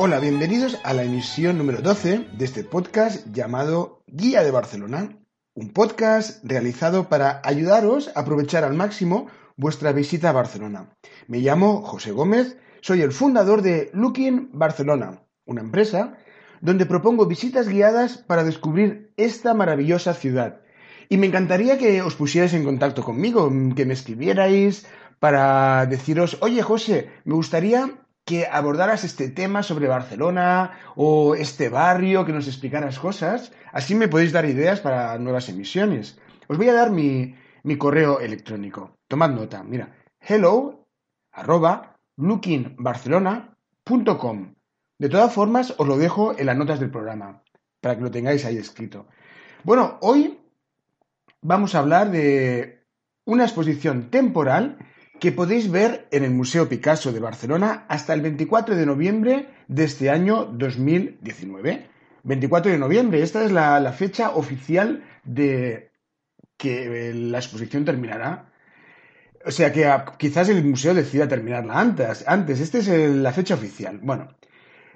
[0.00, 5.18] Hola, bienvenidos a la emisión número 12 de este podcast llamado Guía de Barcelona,
[5.54, 9.26] un podcast realizado para ayudaros a aprovechar al máximo
[9.56, 10.96] vuestra visita a Barcelona.
[11.26, 16.16] Me llamo José Gómez, soy el fundador de Looking Barcelona, una empresa
[16.60, 20.60] donde propongo visitas guiadas para descubrir esta maravillosa ciudad.
[21.08, 24.86] Y me encantaría que os pusierais en contacto conmigo, que me escribierais
[25.18, 27.98] para deciros, oye José, me gustaría
[28.28, 33.52] que abordaras este tema sobre Barcelona o este barrio, que nos explicaras cosas.
[33.72, 36.20] Así me podéis dar ideas para nuevas emisiones.
[36.46, 37.34] Os voy a dar mi,
[37.78, 38.98] correo electrónico.
[39.08, 40.86] Tomad nota, mira, hello
[41.32, 44.57] arroba lookingbarcelona.com.
[44.98, 47.42] De todas formas, os lo dejo en las notas del programa,
[47.80, 49.06] para que lo tengáis ahí escrito.
[49.62, 50.40] Bueno, hoy
[51.40, 52.82] vamos a hablar de
[53.24, 54.78] una exposición temporal
[55.20, 59.84] que podéis ver en el Museo Picasso de Barcelona hasta el 24 de noviembre de
[59.84, 61.88] este año 2019.
[62.24, 65.92] 24 de noviembre, esta es la, fecha oficial de
[66.56, 68.52] que la exposición terminará.
[69.44, 69.88] O sea que
[70.18, 72.24] quizás el museo decida terminarla antes.
[72.26, 74.00] Antes, esta es la fecha oficial.
[74.02, 74.37] Bueno,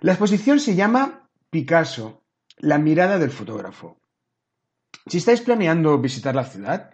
[0.03, 2.25] la exposición se llama Picasso,
[2.59, 4.01] la mirada del fotógrafo.
[5.07, 6.91] Si estáis planeando visitar la ciudad,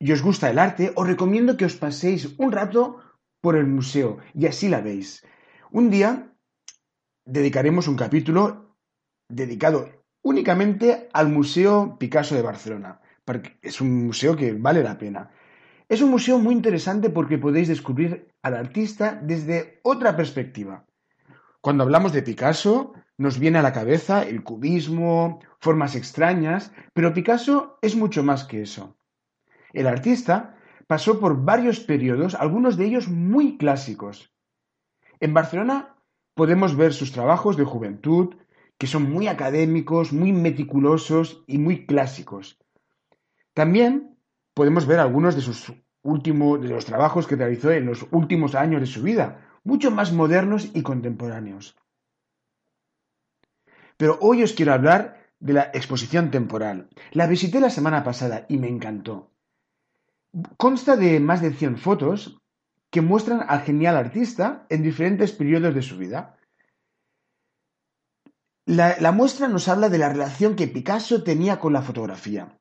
[0.00, 3.00] y os gusta el arte, os recomiendo que os paséis un rato
[3.40, 5.24] por el museo y así la veis.
[5.70, 6.34] Un día
[7.24, 8.74] dedicaremos un capítulo
[9.28, 15.30] dedicado únicamente al Museo Picasso de Barcelona, porque es un museo que vale la pena.
[15.88, 20.85] Es un museo muy interesante porque podéis descubrir al artista desde otra perspectiva.
[21.66, 27.80] Cuando hablamos de Picasso, nos viene a la cabeza el cubismo, formas extrañas, pero Picasso
[27.82, 28.96] es mucho más que eso.
[29.72, 30.54] El artista
[30.86, 34.32] pasó por varios periodos, algunos de ellos muy clásicos.
[35.18, 35.96] En Barcelona
[36.34, 38.36] podemos ver sus trabajos de juventud,
[38.78, 42.60] que son muy académicos, muy meticulosos y muy clásicos.
[43.54, 44.16] También
[44.54, 48.80] podemos ver algunos de sus últimos de los trabajos que realizó en los últimos años
[48.80, 51.76] de su vida, mucho más modernos y contemporáneos.
[53.96, 55.00] Pero hoy os quiero hablar
[55.40, 56.88] de la exposición temporal.
[57.12, 59.30] La visité la semana pasada y me encantó.
[60.56, 62.38] Consta de más de 100 fotos
[62.90, 66.38] que muestran al genial artista en diferentes periodos de su vida.
[68.66, 72.58] La, muestra nos habla de la relación que Picasso tenía con la fotografía.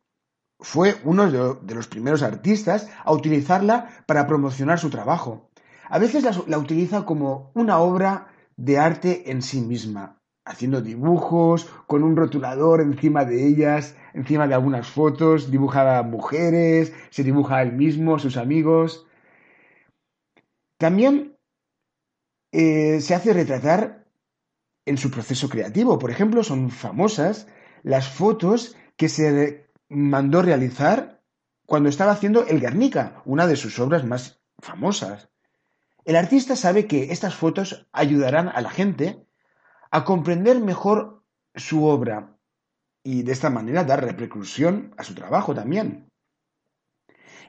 [0.59, 5.51] Fue uno de, los primeros artistas a utilizarla para promocionar su trabajo.
[5.89, 12.03] A veces la utiliza como una obra de arte en sí misma, haciendo dibujos, con
[12.03, 17.73] un rotulador encima de ellas, encima de algunas fotos, dibuja mujeres, se dibuja a él
[17.73, 19.07] mismo, sus amigos.
[20.77, 21.37] También
[22.51, 24.05] eh, se hace retratar
[24.85, 25.99] en su proceso creativo.
[25.99, 27.47] Por ejemplo, son famosas
[27.83, 31.21] las fotos que se mandó realizar
[31.65, 35.29] cuando estaba haciendo El Guernica, una de sus obras más famosas.
[36.05, 39.25] El artista sabe que estas fotos ayudarán a la gente
[39.89, 41.23] a comprender mejor
[41.55, 42.37] su obra
[43.03, 46.11] y de esta manera dar repercusión a su trabajo también.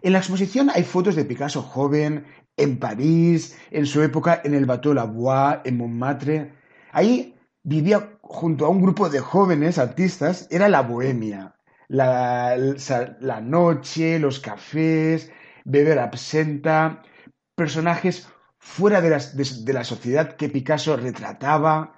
[0.00, 2.25] En la exposición hay fotos de Picasso joven,
[2.56, 6.55] en París, en su época en el Bateau Labois, en Montmartre.
[6.93, 11.56] Ahí vivía junto a un grupo de jóvenes artistas, era la bohemia,
[11.88, 15.31] la, la noche, los cafés,
[15.65, 17.03] beber absenta,
[17.55, 18.28] personajes
[18.66, 21.94] fuera de la sociedad que Picasso retrataba,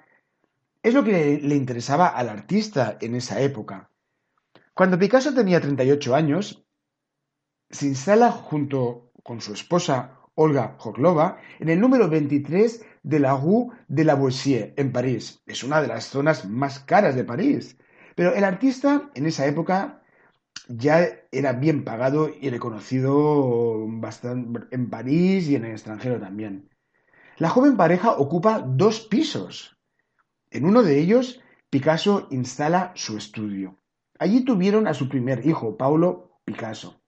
[0.81, 3.89] es lo que le interesaba al artista en esa época.
[4.73, 6.65] Cuando Picasso tenía 38 años,
[7.69, 13.71] se instala junto con su esposa Olga Joklova en el número 23 de la Rue
[13.89, 15.41] de la Boissier, en París.
[15.47, 17.77] Es una de las zonas más caras de París.
[18.15, 20.01] Pero el artista en esa época
[20.69, 26.68] ya era bien pagado y reconocido bastante en París y en el extranjero también.
[27.39, 29.79] La joven pareja ocupa dos pisos
[30.51, 33.77] en uno de ellos, Picasso instala su estudio.
[34.17, 36.99] Allí tuvieron a su primer hijo, Paulo Picasso.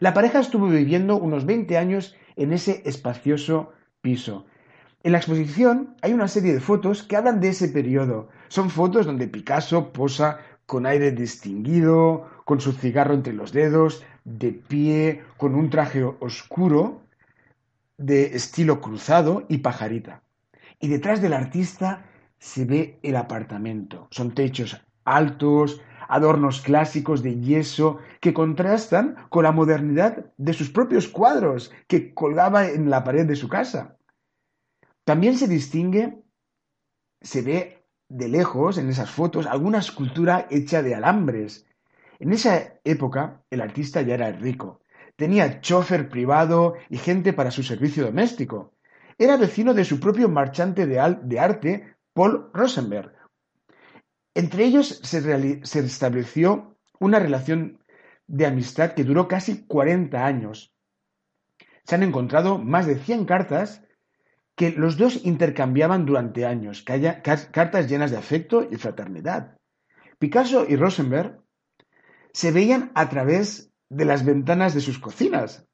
[0.00, 4.46] La pareja estuvo viviendo unos 20 años en ese espacioso piso.
[5.04, 8.28] En la exposición hay una serie de fotos que hablan de ese periodo.
[8.48, 14.52] Son fotos donde Picasso posa con aire distinguido, con su cigarro entre los dedos, de
[14.52, 17.03] pie, con un traje oscuro,
[17.96, 20.22] de estilo cruzado y pajarita.
[20.80, 22.06] Y detrás del artista
[22.38, 24.08] se ve el apartamento.
[24.10, 31.08] Son techos altos, adornos clásicos de yeso que contrastan con la modernidad de sus propios
[31.08, 33.96] cuadros que colgaba en la pared de su casa.
[35.04, 36.22] También se distingue,
[37.20, 41.66] se ve de lejos en esas fotos alguna escultura hecha de alambres.
[42.18, 44.83] En esa época el artista ya era rico.
[45.16, 48.74] Tenía chofer privado y gente para su servicio doméstico.
[49.16, 50.98] Era vecino de su propio marchante de,
[51.38, 53.12] arte, Paul Rosenberg.
[54.34, 57.78] Entre ellos se, estableció una relación
[58.26, 60.74] de amistad que duró casi 40 años.
[61.84, 63.82] Se han encontrado más de 100 cartas
[64.56, 69.58] que los dos intercambiaban durante años, cartas llenas de afecto y fraternidad.
[70.18, 71.40] Picasso y Rosenberg
[72.32, 75.66] se veían a través de las ventanas de sus cocinas,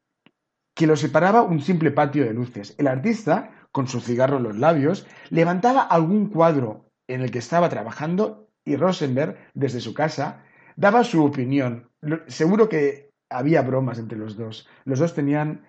[0.75, 2.75] que los separaba un simple patio de luces.
[2.79, 7.69] El artista, con su cigarro en los labios, levantaba algún cuadro en el que estaba
[7.69, 10.45] trabajando y Rosenberg, desde su casa,
[10.77, 11.91] daba su opinión.
[12.29, 14.69] Seguro que había bromas entre los dos.
[14.85, 15.65] Los dos tenían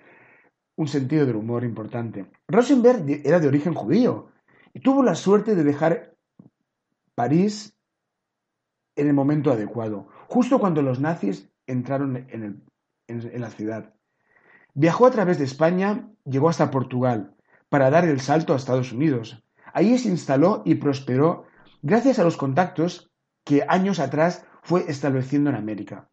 [0.76, 2.32] un sentido del humor importante.
[2.48, 4.32] Rosenberg era de origen judío
[4.74, 6.16] y tuvo la suerte de dejar
[7.16, 7.78] París
[8.96, 12.64] en el momento adecuado, justo cuando los nazis entraron en,
[13.08, 13.94] en, la ciudad.
[14.74, 17.36] Viajó a través de España, llegó hasta Portugal,
[17.70, 19.44] para dar el salto a Estados Unidos.
[19.74, 21.46] Allí se instaló y prosperó
[21.82, 23.12] gracias a los contactos
[23.44, 26.10] que años atrás fue estableciendo en América.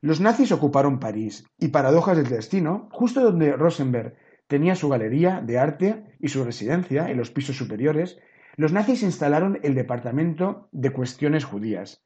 [0.00, 4.14] Los nazis ocuparon París y, paradojas del destino, justo donde Rosenberg
[4.46, 8.18] tenía su galería de arte y su residencia en los pisos superiores,
[8.56, 12.04] los nazis instalaron el Departamento de Cuestiones Judías,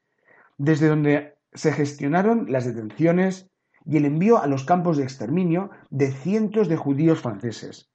[0.57, 3.49] desde donde se gestionaron las detenciones
[3.85, 7.91] y el envío a los campos de exterminio de cientos de judíos franceses.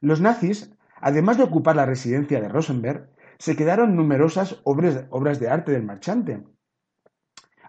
[0.00, 5.72] Los nazis, además de ocupar la residencia de Rosenberg, se quedaron numerosas obras, de arte
[5.72, 6.44] del marchante,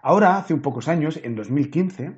[0.02, 2.16] Ahora, hace un pocos años, en 2015,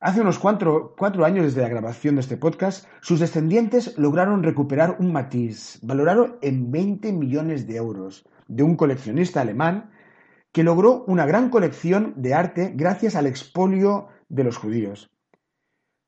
[0.00, 5.12] hace unos cuatro, años desde la grabación de este podcast, sus descendientes lograron recuperar un
[5.12, 9.92] matiz valorado en 20 millones de euros de un coleccionista alemán
[10.52, 15.10] que logró una gran colección de arte gracias al expolio de los judíos.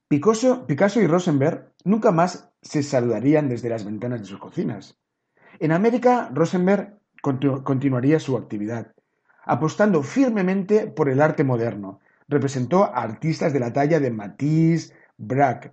[0.09, 0.67] Picasso,
[1.01, 5.01] y Rosenberg nunca más se saludarían desde las ventanas de sus cocinas.
[5.59, 8.95] En América, Rosenberg continuaría su actividad,
[9.45, 12.01] apostando firmemente por el arte moderno.
[12.29, 15.73] Representó a artistas de la talla de Matisse, Braque.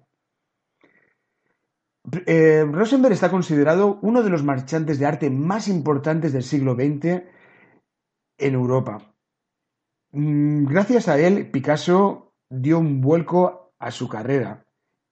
[2.26, 7.24] Eh, Rosenberg está considerado uno de los marchantes de arte más importantes del siglo XX
[8.38, 9.14] en Europa.
[10.12, 14.66] Mm, gracias a él, Picasso dio un vuelco a su carrera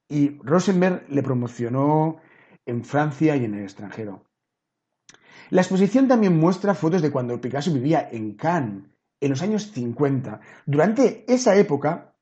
[0.08, 2.18] y Rosenberg le promocionó
[2.66, 4.26] en Francia y en el extranjero.
[5.50, 8.84] La exposición también muestra fotos de cuando Picasso vivía en Cannes,
[9.20, 10.40] en los años 50.
[10.66, 12.16] Durante esa época,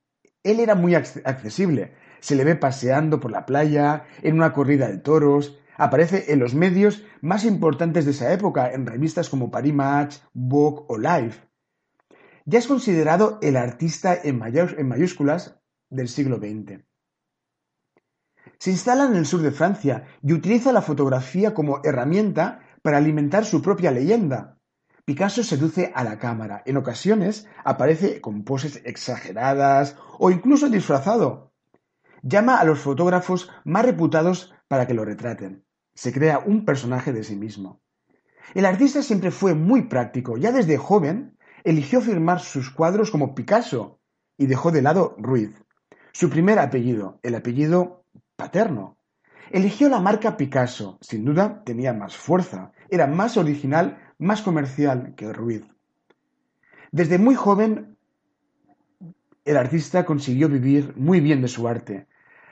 [0.44, 1.94] él era muy accesible.
[2.20, 6.54] Se le ve paseando por la playa, en una corrida de toros, aparece en los
[6.56, 11.48] medios más importantes de esa época, en revistas como Paris Match, Vogue o Life.
[12.46, 15.60] Ya es considerado el artista en, en mayúsculas
[15.90, 16.84] del siglo XX.
[18.60, 23.46] Se instala en el sur de Francia y utiliza la fotografía como herramienta para alimentar
[23.46, 24.58] su propia leyenda.
[25.06, 26.64] Picasso seduce a la cámara.
[26.66, 31.54] En ocasiones aparece con poses exageradas o incluso disfrazado.
[32.24, 35.67] Llama a los fotógrafos más reputados para que lo retraten.
[35.98, 37.82] Se crea un personaje de sí mismo.
[38.54, 40.38] El artista siempre fue muy práctico.
[40.38, 44.00] Ya desde joven eligió firmar sus cuadros como Picasso
[44.38, 45.56] y dejó de lado Ruiz,
[46.12, 49.00] su primer apellido, el apellido paterno.
[49.50, 55.34] Eligió la marca Picasso, sin duda tenía más fuerza, era más original, más comercial que
[55.34, 55.64] Ruiz.
[56.92, 57.98] Desde muy joven,
[59.46, 62.08] el artista consiguió vivir muy bien de su arte.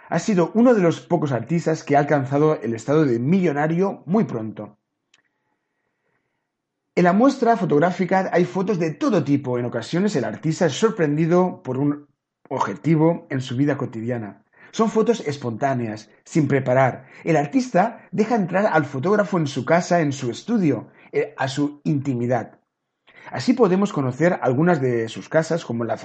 [0.09, 4.25] Ha sido uno de los pocos artistas que ha alcanzado el estado de millonario muy
[4.25, 4.77] pronto.
[6.95, 9.59] En la muestra fotográfica hay fotos de todo tipo.
[9.59, 12.07] En ocasiones el artista es sorprendido por un
[12.49, 14.45] objetivo en su vida cotidiana.
[14.71, 17.07] Son fotos espontáneas, sin preparar.
[17.23, 21.81] El artista deja entrar al fotógrafo en su casa, en su estudio, eh, a su
[21.83, 22.59] intimidad.
[23.31, 25.97] Así podemos conocer algunas de sus casas, como la,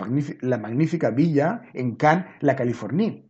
[0.58, 3.29] magnífica villa en Cannes, la California.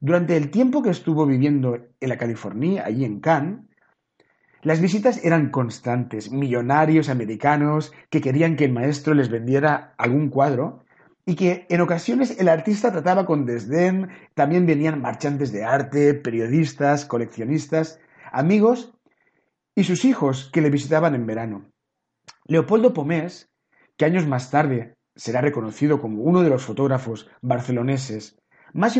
[0.00, 3.60] Durante el tiempo que estuvo viviendo en la California, allí en Cannes,
[4.62, 10.84] las visitas eran constantes, millonarios americanos que querían que el maestro les vendiera algún cuadro
[11.24, 17.04] y que en ocasiones el artista trataba con desdén, también venían marchantes de arte, periodistas,
[17.04, 18.00] coleccionistas,
[18.32, 18.92] amigos
[19.74, 21.70] y sus hijos que le visitaban en verano.
[22.46, 23.48] Leopoldo Pomés,
[23.96, 28.36] que años más tarde será reconocido como uno de los fotógrafos barceloneses
[28.72, 28.96] más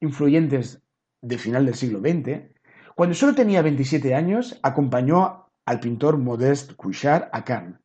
[0.00, 0.82] influyentes
[1.22, 2.54] del final del siglo XX,
[2.94, 7.78] cuando solo tenía 27 años, acompañó al pintor Modeste Couchard a Cannes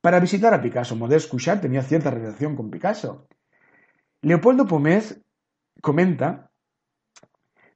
[0.00, 0.96] para visitar a Picasso.
[0.96, 3.28] Modeste Couchard tenía cierta relación con Picasso.
[4.20, 5.22] Leopoldo Pomés
[5.80, 6.50] comenta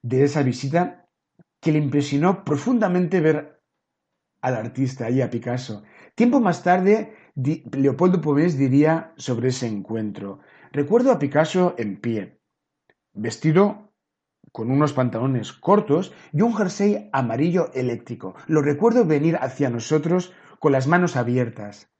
[0.01, 1.07] de esa visita
[1.59, 3.61] que le impresionó profundamente ver
[4.41, 5.83] al artista y a Picasso.
[6.15, 10.39] Tiempo más tarde, Leopoldo Pomés diría sobre ese encuentro,
[10.71, 12.36] recuerdo a Picasso en pie,
[13.17, 13.91] vestido
[14.51, 18.35] con unos pantalones cortos y un jersey amarillo eléctrico.
[18.47, 21.91] Lo recuerdo venir hacia nosotros con las manos abiertas.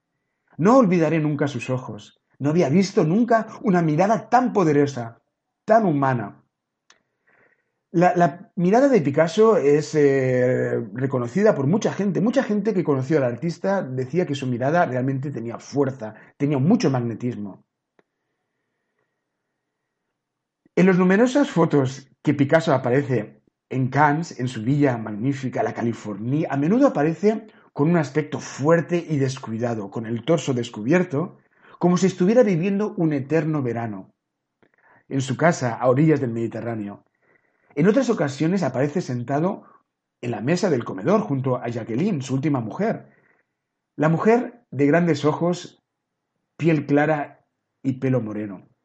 [0.58, 2.22] No olvidaré nunca sus ojos.
[2.40, 5.22] No había visto nunca una mirada tan poderosa,
[5.66, 6.44] tan humana.
[7.92, 12.22] La, mirada de Picasso es eh, reconocida por mucha gente.
[12.22, 16.90] Mucha gente que conoció al artista decía que su mirada realmente tenía fuerza, tenía mucho
[16.90, 17.67] magnetismo.
[20.78, 26.50] En las numerosas fotos que Picasso aparece en Cannes, en su villa magnífica, la California,
[26.52, 31.40] a menudo aparece con un aspecto fuerte y descuidado, con el torso descubierto,
[31.80, 34.14] como si estuviera viviendo un eterno verano,
[35.10, 37.04] en su casa a orillas del Mediterráneo.
[37.74, 39.64] En otras ocasiones aparece sentado
[40.22, 43.10] en la mesa del comedor junto a Jacqueline, su última mujer.
[43.96, 45.84] La mujer de grandes ojos,
[46.56, 47.48] piel clara
[47.82, 48.77] y pelo moreno.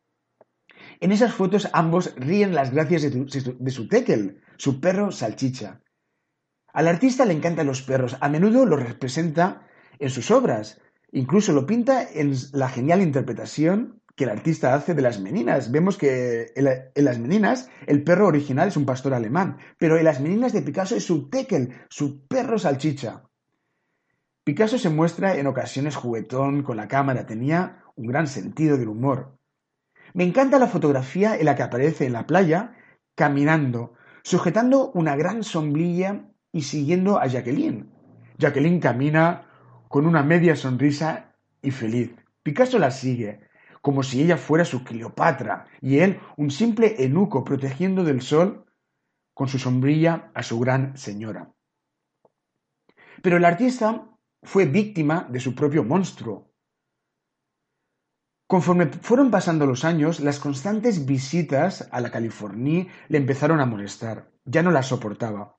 [1.03, 5.81] En esas fotos ambos ríen las gracias de, su tekel, su perro salchicha.
[6.73, 9.67] Al artista le encantan los perros, a menudo los representa
[9.99, 10.81] en sus obras,
[11.11, 15.73] incluso lo pinta en la genial interpretación que el artista hace de las meninas.
[15.73, 20.21] Vemos que en, las meninas el perro original es un pastor alemán, pero en las
[20.21, 23.25] meninas de Picasso es su tekel, su perro salchicha.
[24.45, 29.42] Picasso se muestra en ocasiones juguetón con la cámara, tenía un gran sentido del humor.
[30.15, 32.77] Me encanta la fotografía en la que aparece en la playa
[33.15, 37.91] caminando, sujetando una gran sombrilla y siguiendo a Jacqueline.
[38.39, 39.47] Jacqueline camina
[39.89, 42.15] con una media sonrisa y feliz.
[42.43, 43.41] Picasso la sigue,
[43.81, 48.67] como si ella fuera su Cleopatra y él un simple eunuco protegiendo del sol
[49.35, 51.53] con su sombrilla a su gran señora.
[53.23, 54.09] Pero el artista
[54.43, 56.52] fue víctima de su propio monstruo.
[58.53, 64.31] Conforme fueron pasando los años, las constantes visitas a la California le empezaron a molestar.
[64.45, 65.57] Ya no la soportaba.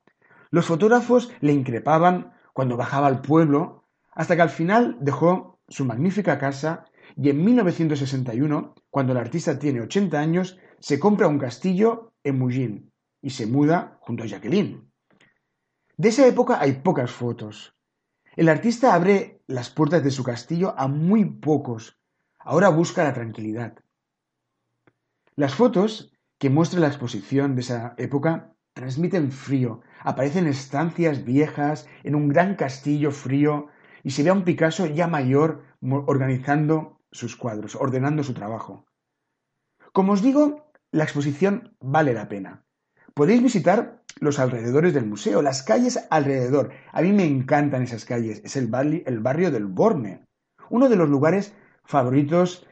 [0.52, 6.38] Los fotógrafos le increpaban cuando bajaba al pueblo, hasta que al final dejó su magnífica
[6.38, 6.86] casa
[7.16, 12.92] y en 1961, cuando el artista tiene 80 años, se compra un castillo en Mugin
[13.24, 14.88] y se muda junto a Jacqueline.
[15.98, 17.76] De esa época hay pocas fotos.
[18.36, 21.98] El artista abre las puertas de su castillo a muy pocos.
[22.44, 23.76] Ahora busca la tranquilidad.
[25.36, 29.82] Las fotos que muestra la exposición de esa época transmiten frío.
[30.02, 33.68] Aparecen estancias viejas en un gran castillo frío
[34.04, 38.86] y se ve a un Picasso ya mayor organizando sus cuadros, ordenando su trabajo.
[39.94, 42.66] Como os digo, la exposición vale la pena.
[43.14, 46.72] Podéis visitar los alrededores del museo, las calles alrededor.
[46.92, 48.42] A mí me encantan esas calles.
[48.44, 50.26] Es el, barrio del Borne,
[50.70, 51.54] uno de los lugares
[51.86, 52.68] favoritos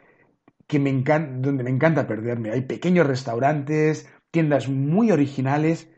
[0.67, 2.51] que me donde me encanta perderme.
[2.51, 5.89] Hay pequeños restaurantes, tiendas muy originales.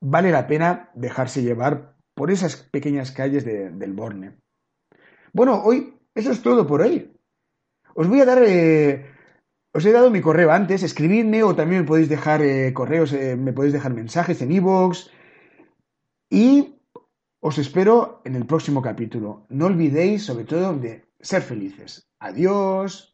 [0.00, 4.38] Vale la pena dejarse llevar por esas pequeñas calles del Borne.
[5.32, 7.12] Bueno, hoy eso es todo por hoy.
[7.94, 8.42] Os voy a dar.
[8.46, 9.10] Eh,
[9.72, 13.34] os he dado mi correo antes, escribidme o también me podéis dejar eh, correos, eh,
[13.34, 15.10] me podéis dejar mensajes en iVoox.
[16.30, 16.78] y
[17.40, 19.44] os espero en el próximo capítulo.
[19.48, 22.08] No olvidéis, sobre todo, de ser felices.
[22.26, 23.13] Adiós.